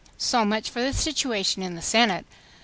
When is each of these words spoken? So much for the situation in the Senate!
So 0.17 0.43
much 0.43 0.71
for 0.71 0.81
the 0.81 0.93
situation 0.93 1.61
in 1.61 1.75
the 1.75 1.81
Senate! 1.83 2.25